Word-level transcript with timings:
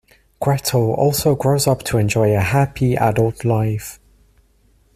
Gretel 0.39 0.95
also 0.95 1.35
grows 1.35 1.67
up 1.67 1.83
to 1.83 1.99
enjoy 1.99 2.35
a 2.35 2.39
happy 2.39 2.97
adult 2.97 3.45
life. 3.45 3.99